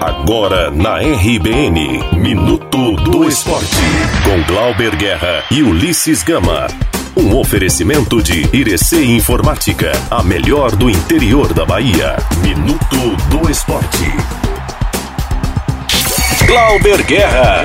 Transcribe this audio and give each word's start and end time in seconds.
Agora 0.00 0.70
na 0.70 0.98
RBN, 0.98 2.18
Minuto 2.18 2.92
do 2.96 3.26
Esporte, 3.26 3.76
com 4.24 4.52
Glauber 4.52 4.94
Guerra 4.94 5.42
e 5.50 5.62
Ulisses 5.62 6.22
Gama. 6.22 6.66
Um 7.16 7.34
oferecimento 7.38 8.22
de 8.22 8.46
Irecê 8.54 9.02
Informática, 9.02 9.92
a 10.10 10.22
melhor 10.22 10.76
do 10.76 10.90
interior 10.90 11.54
da 11.54 11.64
Bahia. 11.64 12.16
Minuto 12.42 13.16
do 13.30 13.50
Esporte. 13.50 14.04
Glauber 16.46 17.02
Guerra. 17.02 17.64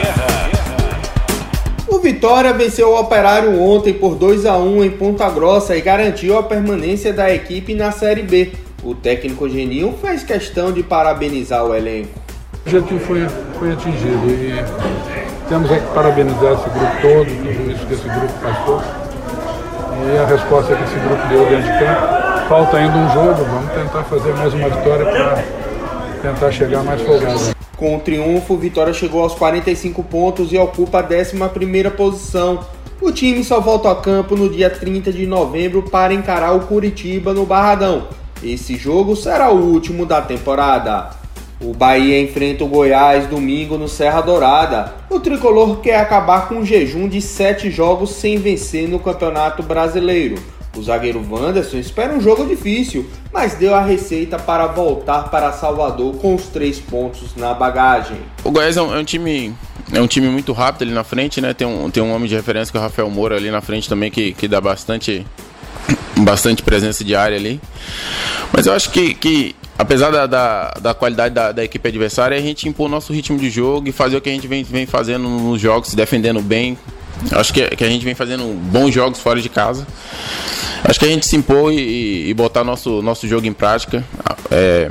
O 1.89 2.00
Vitória 2.00 2.54
venceu 2.54 2.91
o 2.91 3.00
Operário 3.00 3.61
ontem 3.61 3.93
por 3.93 4.16
2 4.16 4.45
a 4.45 4.57
1 4.57 4.86
em 4.86 4.89
Ponta 4.89 5.29
Grossa 5.29 5.75
e 5.75 5.82
garantiu 5.82 6.38
a 6.38 6.43
permanência 6.43 7.11
da 7.11 7.32
equipe 7.34 7.73
na 7.73 7.91
Série 7.91 8.23
B. 8.23 8.52
O 8.84 8.95
técnico 8.95 9.48
Genil 9.48 9.93
fez 10.02 10.23
questão 10.23 10.71
de 10.71 10.81
parabenizar 10.81 11.63
o 11.63 11.75
elenco. 11.75 12.09
O 12.54 12.70
objetivo 12.70 13.00
foi, 13.02 13.27
foi 13.59 13.73
atingido 13.73 14.27
e 14.27 14.63
temos 15.48 15.70
que 15.70 15.80
parabenizar 15.94 16.54
esse 16.54 16.70
grupo 16.70 17.02
todo, 17.02 17.26
tudo 17.26 17.71
isso 17.71 17.85
que 17.85 17.94
esse 17.94 18.07
grupo 18.07 18.34
passou. 18.41 18.81
E 20.04 20.17
a 20.17 20.26
resposta 20.26 20.76
que 20.76 20.84
esse 20.84 20.95
grupo 20.95 21.27
deu 21.27 21.45
dentro 21.45 21.71
de 21.71 21.80
campo. 21.80 22.48
Falta 22.49 22.77
ainda 22.77 22.98
um 22.98 23.13
jogo, 23.13 23.44
vamos 23.44 23.71
tentar 23.71 24.04
fazer 24.04 24.34
mais 24.34 24.54
uma 24.54 24.70
vitória 24.70 25.05
para 25.05 25.43
tentar 26.21 26.52
chegar 26.52 26.84
mais 26.84 27.02
folgado. 27.02 27.55
Com 27.77 27.98
o 27.98 27.99
triunfo, 27.99 28.57
Vitória 28.57 28.93
chegou 28.93 29.21
aos 29.21 29.35
45 29.35 30.04
pontos 30.04 30.52
e 30.52 30.57
ocupa 30.57 30.99
a 30.99 31.04
11ª 31.04 31.91
posição. 31.91 32.66
O 32.99 33.12
time 33.12 33.43
só 33.43 33.59
volta 33.59 33.91
a 33.91 33.95
campo 33.95 34.35
no 34.35 34.49
dia 34.49 34.70
30 34.70 35.12
de 35.12 35.27
novembro 35.27 35.84
para 35.84 36.13
encarar 36.13 36.54
o 36.54 36.62
Curitiba 36.62 37.34
no 37.34 37.45
Barradão. 37.45 38.07
Esse 38.44 38.76
jogo 38.76 39.16
será 39.16 39.52
o 39.52 39.58
último 39.58 40.05
da 40.05 40.22
temporada. 40.22 41.12
O 41.63 41.73
Bahia 41.73 42.20
enfrenta 42.20 42.63
o 42.63 42.68
Goiás 42.68 43.27
domingo 43.27 43.77
no 43.77 43.88
Serra 43.88 44.22
Dourada. 44.22 44.95
O 45.09 45.20
tricolor 45.20 45.80
quer 45.80 45.99
acabar 45.99 46.48
com 46.48 46.55
um 46.55 46.65
jejum 46.65 47.07
de 47.07 47.21
sete 47.21 47.70
jogos 47.70 48.10
sem 48.12 48.38
vencer 48.38 48.90
no 48.90 48.99
Campeonato 48.99 49.62
Brasileiro. 49.62 50.41
O 50.76 50.82
zagueiro 50.82 51.24
Wanderson 51.30 51.77
espera 51.77 52.13
um 52.13 52.21
jogo 52.21 52.46
difícil, 52.46 53.05
mas 53.32 53.55
deu 53.55 53.76
a 53.76 53.82
receita 53.82 54.40
para 54.40 54.68
voltar 54.68 55.30
para 55.30 55.52
Salvador 55.52 56.15
com 56.15 56.34
os 56.34 56.48
três 56.48 56.80
pontos 56.80 57.35
na 57.35 57.54
bagagem. 57.54 58.18
O 58.43 58.49
Goiás 58.49 58.77
é 58.77 58.82
um, 58.82 58.96
é 58.96 58.98
um 58.98 59.04
time 59.04 59.54
é 59.93 60.02
um 60.02 60.08
time 60.08 60.30
muito 60.30 60.54
rápido 60.54 60.84
ali 60.84 60.93
na 60.93 61.04
frente, 61.04 61.41
né? 61.41 61.54
Tem 61.54 61.68
um, 61.68 61.91
tem 61.91 62.02
um 62.02 62.13
homem 62.13 62.27
de 62.27 62.35
referência 62.35 62.71
que 62.71 62.77
é 62.77 62.80
o 62.80 62.84
Rafael 62.84 63.10
Moura 63.10 63.35
ali 63.35 63.52
na 63.52 63.62
frente 63.62 63.90
também 63.90 64.09
que, 64.09 64.31
que 64.34 64.47
dá 64.47 64.62
bastante 64.62 65.25
bastante 66.24 66.64
presença 66.64 67.03
de 67.03 67.16
área 67.16 67.38
ali. 67.38 67.59
Mas 68.52 68.66
eu 68.66 68.74
acho 68.74 68.91
que, 68.91 69.14
que 69.14 69.56
apesar 69.78 70.12
da, 70.12 70.28
da, 70.28 70.74
da 70.81 70.94
qualidade 70.94 71.34
da, 71.34 71.52
da, 71.52 71.64
equipe 71.64 71.88
adversária, 71.88 72.38
a 72.38 72.41
gente 72.41 72.68
impor 72.68 72.90
nosso 72.90 73.12
ritmo 73.12 73.38
de 73.38 73.50
jogo 73.50 73.88
e 73.88 73.91
fazer 73.91 74.18
o 74.18 74.22
que 74.22 74.30
a 74.30 74.34
gente 74.34 74.47
vem, 74.47 74.64
vem 74.64 74.86
fazendo 74.86 75.28
nos 75.28 75.59
jogos, 75.59 75.90
se 75.90 75.96
defendendo 75.96 76.42
bem. 76.42 76.78
Acho 77.31 77.53
que, 77.53 77.68
que 77.75 77.84
a 77.84 77.90
gente 77.90 78.03
vem 78.03 78.16
fazendo 78.16 78.44
bons 78.72 78.94
jogos 78.94 79.19
fora 79.19 79.42
de 79.42 79.50
casa. 79.50 79.86
Acho 80.84 81.00
que 81.00 81.06
a 81.06 81.09
gente 81.09 81.25
se 81.25 81.36
impor 81.36 81.72
e, 81.72 82.30
e 82.30 82.34
botar 82.34 82.64
nosso, 82.64 83.02
nosso 83.02 83.28
jogo 83.28 83.46
em 83.46 83.53
prática, 83.53 84.03
é, 84.50 84.90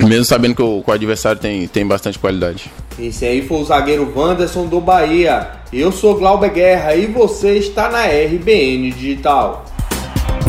mesmo 0.00 0.24
sabendo 0.24 0.54
que 0.54 0.62
o, 0.62 0.82
que 0.82 0.90
o, 0.90 0.94
adversário 0.94 1.40
tem, 1.40 1.66
tem 1.66 1.86
bastante 1.86 2.18
qualidade. 2.18 2.70
Esse 2.98 3.24
aí 3.24 3.46
foi 3.46 3.58
o 3.58 3.64
zagueiro 3.64 4.12
Wanderson 4.14 4.66
do 4.66 4.80
Bahia. 4.80 5.50
Eu 5.72 5.90
sou 5.90 6.16
Glauber 6.16 6.50
Guerra 6.50 6.94
e 6.94 7.06
você 7.06 7.56
está 7.56 7.88
na 7.88 8.04
RBN 8.04 8.90
Digital. 8.92 9.64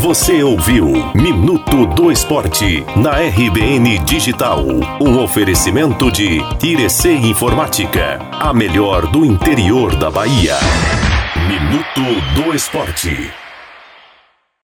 Você 0.04 0.44
ouviu 0.44 0.92
Minuto 1.16 1.86
do 1.86 2.12
Esporte 2.12 2.84
na 2.94 3.12
RBN 3.22 4.00
Digital. 4.00 4.60
Um 5.00 5.24
oferecimento 5.24 6.12
de 6.12 6.42
Irecê 6.62 7.14
Informática, 7.14 8.20
a 8.34 8.54
melhor 8.54 9.10
do 9.10 9.24
interior 9.24 9.96
da 9.96 10.12
Bahia. 10.12 10.58
Minuto 11.48 12.22
do 12.36 12.54
Esporte. 12.54 13.43